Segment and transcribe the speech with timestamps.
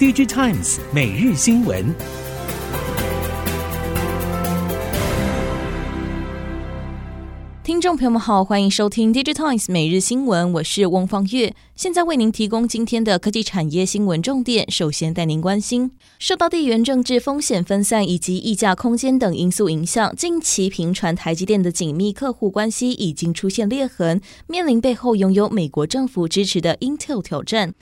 [0.00, 1.94] DigiTimes 每日新闻。
[7.62, 14.70] 听众朋友们好，欢迎收听 DigiTimes 每日新闻，我是翁方月，现在为您提供今天的科技产业新闻重点。
[14.70, 27.74] 首先带您关心，受到地缘政治风险分散以及溢价空间等因素影响，近期频传台积电的紧密客户关系已经出现裂痕，面临背后拥有美国政府支持的 Intel 挑战。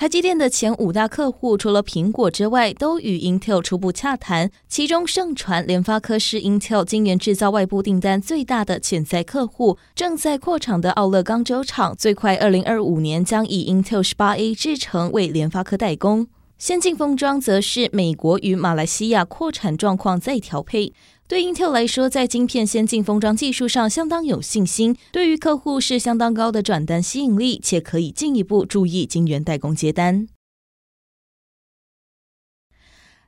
[0.00, 4.50] 台积电的前五大客户，除了苹果之外，都与 Intel 初步洽谈。
[4.66, 16.28] 其中，盛传联发科是 Intel 晶圆制造外部订单最大的潜在客户，正在扩厂的奥勒冈州厂，最快二零二五年将以 Intel 十八 A 制程为联发科代工。
[16.56, 20.94] 先进封装则是美国与马来西亚扩产状况再调配。
[21.30, 30.26] 对 Intel 来说，在晶片先进封装技术上相当有信心，对于客户是相当高的转单吸引力，且可以进一步注意晶圆代工接单。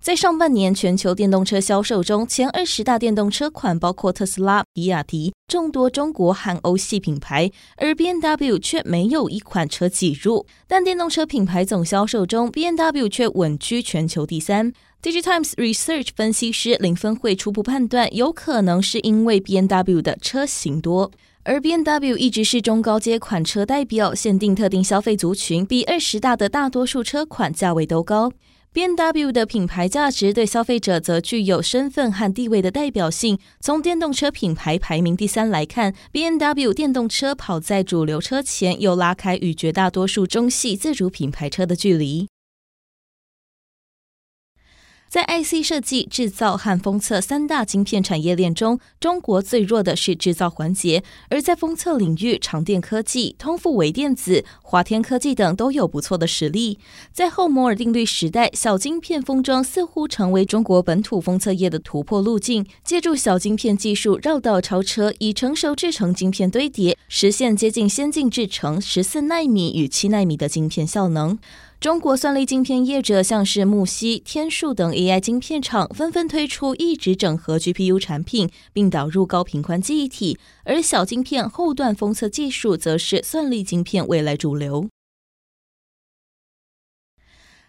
[0.00, 10.46] 在上半年全球电动车销售中，前二十大电动车款包括特斯拉、比亚迪、众多中国和欧系品牌，而 BMW 却没有一款车挤入。
[10.66, 14.72] 但电动车品牌总销售中，BMW 却稳居全球第三。
[15.02, 21.10] DigiTimes Research 分析师林芬惠初步判断，有可能是因为 BMW 的车型多，
[21.42, 28.30] 而 BMW 一直是中高阶款车代表，限定特定消费族群，比二十大的大多数车款价位都高。
[28.74, 33.38] BMW 的品牌价值对消费者则具有身份和地位的代表性。
[33.58, 42.28] 从电动车品牌排名第三来看，BMW 电动车跑在主流车前，又拉开与绝大多数中系自主品牌车的距离。
[45.10, 56.78] 在 IC 设计、制造和封测三大晶片产业链中，中国最弱的是制造环节；而在封测领域，长电科技、通富微电子、华天科技等都有不错的实力。
[57.12, 62.64] 在后摩尔定律时代，小晶片封装似乎成为中国本土封测业的突破路径。
[62.84, 71.36] 借助小晶片技术绕道超车，以成熟制程晶片堆叠，实现接近先进制程十四纳米与七纳米的晶片效能。
[71.80, 84.90] 中国算力晶片业者像是木西、天数等 AI 晶片厂纷纷推出一直整合 GPU 产品，并导入高频宽记忆体，而小晶片后段封测技术则是算力晶片未来主流。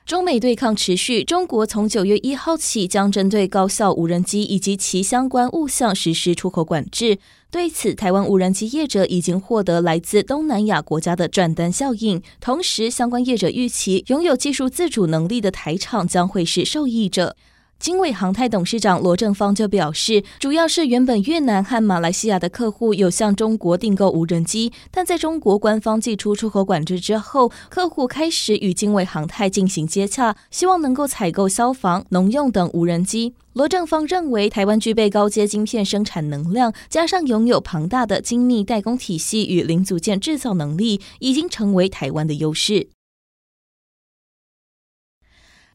[0.05, 7.17] 中美对抗持续，中国从九月一号起将针对高效无人机以及其相关物项实施出口管制。
[7.49, 17.37] 对此，台湾无人机业者已经获得来自东南亚国家的转单效应，同时相关业者预期拥有技术自主能力的台厂将会是受益者。
[17.81, 33.33] 经纬航太董事长罗正方就表示，主要是原本越南和马来西亚的客户有向中国订购无人机，但在中国官方祭出出口管制之后，客户开始与经纬航太进行接洽，希望能够采购消防、农用等无人机。
[33.53, 42.89] 罗正方认为，台湾具备高阶晶片生产能量，加上拥有庞大的精密代工体系与零组件制造能力，已经成为台湾的优势。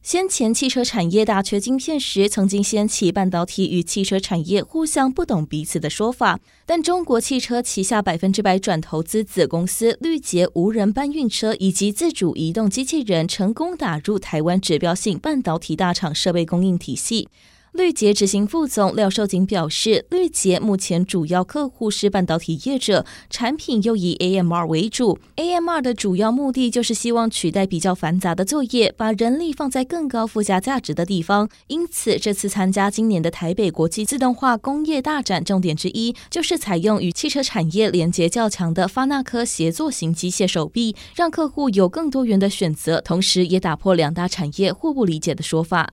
[0.07, 6.39] 先前汽车产业大缺晶片时，曾经掀起半导体与汽车产业互相不懂彼此的说法。
[6.65, 17.27] 但中国汽车旗下百分之百转投资子公司绿捷无人搬运车以及自主移动机器人，成功打入台湾指标性半导体大厂设备供应体系。
[17.77, 25.19] 绿捷执行副总廖寿景表示，绿捷目前主要客户是半导体业者，产品又以 AMR 为主。
[25.35, 31.47] AMR 的主要目的就是希望取代比较繁杂的作业，把人力放在更高附加价值的地方。
[31.67, 45.91] 因此，这次参加今年的台北国际自动化工业大展，重点之一就是采用与汽车产业连接较强的发那科协作型机械手臂，让客户有更多元的选择，同时也打破两大产业互不理解的说法。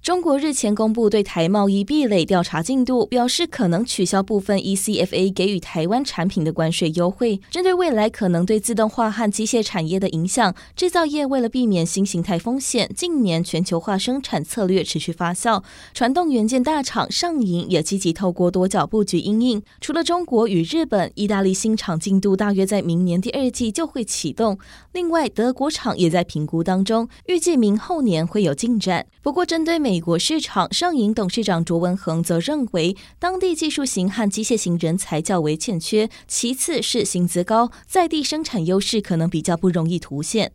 [0.00, 7.38] 中国日前公布对台贸易壁垒调查进度，表示可能取消部分 ECFA 给予台湾产品的关税优惠。
[7.50, 15.62] 针对未来可能对自动化和机械产业的影响，制造业为了避免新形态风险，近年全球化生产策略持续发酵。
[15.92, 19.62] 传动元件大厂上银也积极透过多角布局因应。
[19.80, 24.58] 除了中国与日本，意大利新厂进度大约在明年第二季就会启动。
[24.92, 29.04] 另外，德国厂也在评估当中，预计明后年会有进展。
[29.28, 40.52] 不过，针对美国市场，上银董事长卓文恒则认为，当地技术型和机械型人才较为欠缺，其次是薪资高，在地生产优势可能比较不容易凸显。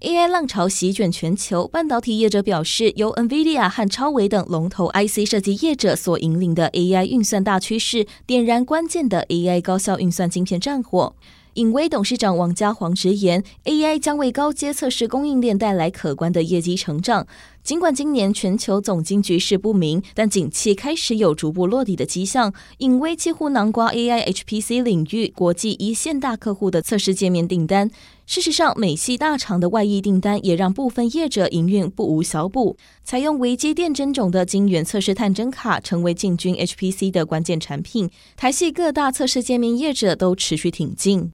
[0.00, 11.14] AI 浪潮席卷全球，半导体业者表示，由 NVIDIA 和超微等龙头 IC 设计业者所引领的 AI 运算大趋势，点燃关键的 AI 高效运算晶片战火。
[11.56, 17.26] 影威董事长王家煌直言，AI 将为高阶测试供应链带来可观的业绩成长。
[17.62, 22.52] 尽管今年全球总经局势不明，但景气开始有逐步落地的迹象。
[22.78, 27.90] 影威几乎囊括 AI HPC 领域国际一线大客户的测试界面订单。
[28.26, 32.76] 事实上，美系大厂的外溢订单也让部分业者营运不无小补。
[33.02, 38.10] 采用微机电针种的晶圆测试探针卡成为进军 HPC 的关键产品。
[38.36, 41.30] 台系各大测试界面业者都持续挺进。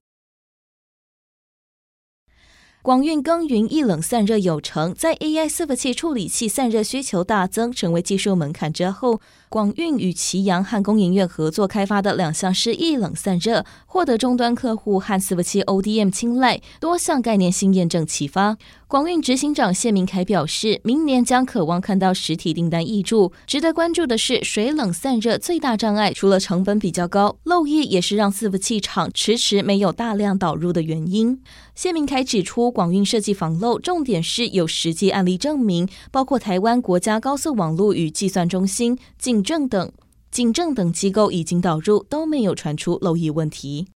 [2.83, 9.21] 广运耕耘一冷散热有成，在 AI 伺服器处理器散热需求大增，成为技术门槛之后，
[9.53, 18.57] 广运与奇阳和工营院合作开发的两项是液冷散热，获得终端客户和伺服器 ODM 青睐，多项概念性验证启发。
[18.87, 23.31] 广运执行长谢明凯表示，明年将渴望看到实体订单挹注。
[23.45, 31.39] 值得关注的是，水冷散热最大障碍除了成本比较高，漏液也是让伺服器厂迟迟没有大量导入的原因。
[31.75, 39.91] 谢明凯指出，广运设计防漏，重点是有实际案例证明，包括台湾国家高速网络与计算中心进、证等、
[40.31, 43.89] 警政等机构已经导入，都没有传出漏液问题。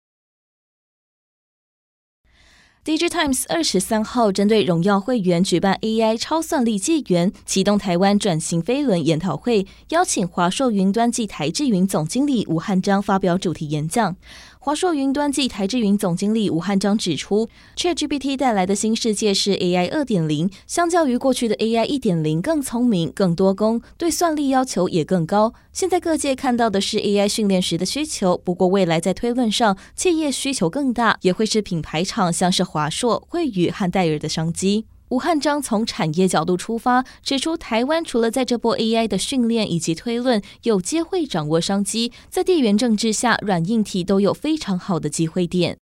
[2.83, 14.15] DigiTimes 二十三号针对荣耀会员举办 AI 超算力纪元启动台湾转型飞轮研讨会，邀请华硕云端暨台智云总经理吴汉章发表主题演讲。
[14.67, 17.47] 华硕云端暨台智云总经理吴汉章指出
[17.77, 25.53] ，ChatGPT 带来的新世界是 AI 二点零，相较于过去的 AI 一点零更聪明、更多工，对算力要求也更高。
[25.71, 34.83] 现在各界看到的是 AI 训练时的需求，不过未来在推论上，企业需求更大，也会是品牌厂像是华硕、惠宇和戴尔的商机。
[35.09, 45.77] 吴汉章从产业角度出发，指出台湾除了在这波 AI 的训练以及推论有机会掌握商机，在地缘政治下，软硬体都有非常好的机会点。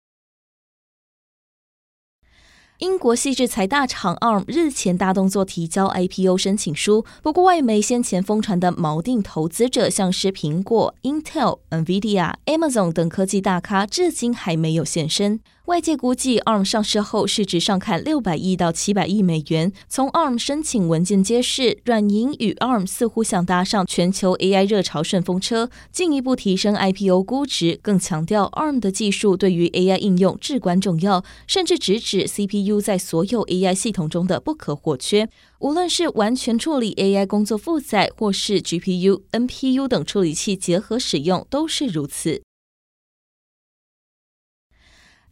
[2.79, 15.39] 英国矽智财大厂 ARM 日前大动作提交 IPO 申请书，不过外媒先前疯传的锚定投资者像是苹果、Intel、NVIDIA、Amazon 等科技大咖，至今还没有现身。
[15.67, 19.71] 外界估计，ARM 上市后市值上看六百亿到七百亿美元。
[19.87, 27.79] 从 ARM 申请文件揭示，软银与 ARM 似乎想搭上全球 AI 热潮顺风车，进一步提升 IPO 估值。
[27.81, 35.29] 更强调 ARM 的技术对于 AI 应用至关重要，甚至直指 CPU 在所有 AI 系统中的不可或缺。
[35.59, 42.41] 无论是完全处理 AI 工作负载，或是 GPU、NPU 等处理器结合使用，都是如此。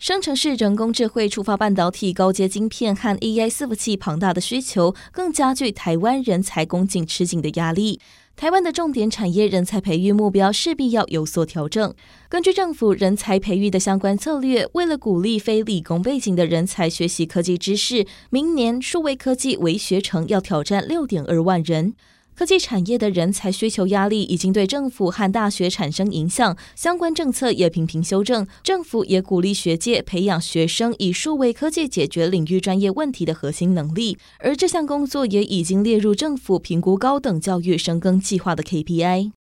[0.01, 7.99] 生成式人工智慧触发半导体高阶晶片和 AI 伺服器庞大的需求，更加剧台湾人才供给吃紧的压力。
[8.35, 11.93] 台湾的重点产业人才培育目标势必要有所调整。
[12.27, 21.93] 根据政府人才培育的相关策略，为了鼓励非理工背景的人才学习科技知识，明年数位科技微学程要挑战六点二万人。
[22.33, 28.47] 科技产业的人才需求压力已经对政府和大学产生影响，相关政策也频频修正。
[28.63, 39.40] 政府也鼓励学界培养学生以数位科技解决领域专业问题的核心能力，而这项工作也已经列入政府评估高等教育深耕计划的 KPI。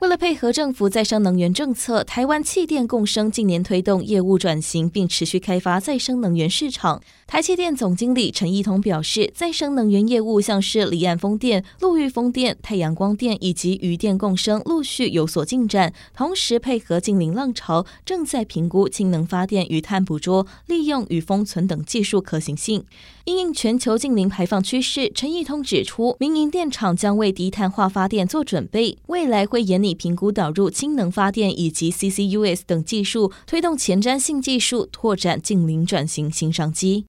[0.00, 7.00] 为了配合政府再生能源政策，台湾气电共生近年推动业务转型，并持续开发再生能源市场。
[7.26, 15.94] 台气电总经理陈义通表示，再生能源业务像是离岸风电、陆域风电、太阳光电以及渔电共生，陆续有所进展。
[16.14, 22.84] 同时，配合净零浪潮，正在评估氢能发电与碳捕捉、利用与封存等技术可行性。
[23.26, 29.82] 因应全球近零排放趋势，陈义通指出，民营电厂将为低碳化发电做准备，未来会严。
[29.82, 37.06] 拟评估导入氢能发电以及 CCUS 等技术，推动前瞻性技术拓展近零转型新商机。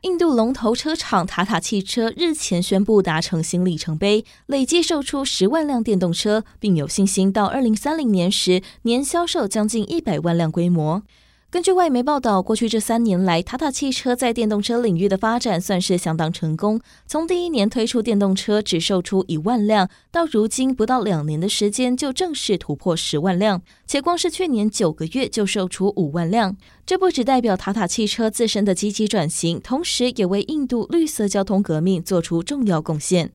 [0.00, 11.02] 印度龙头车厂塔塔汽车日前宣布达成新里程碑，累计售出十万辆电动车，并有信心到二零三零年时年销售将近一百万辆规模。
[11.48, 16.80] 根据外媒报道，过去这三年来，塔塔汽车在电动车领域的发展算是相当成功。
[17.06, 26.56] 从第一年推出电动车只售出一万辆，到如今不到两年的时间就正式突破十万辆，且光是去年九个月就售出五万辆。
[26.84, 33.30] 这不只代表塔塔汽车自身的积极转型，同时也为印度绿色交通革命做出重要贡献。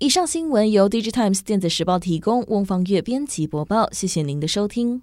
[0.00, 5.02] 以上新闻由 DigiTimes 电子时报提供，翁方月编辑播报，谢谢您的收听。